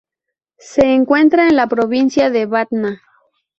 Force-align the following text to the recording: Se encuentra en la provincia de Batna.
Se 0.57 0.81
encuentra 0.83 1.47
en 1.47 1.55
la 1.55 1.67
provincia 1.67 2.31
de 2.31 2.47
Batna. 2.47 3.03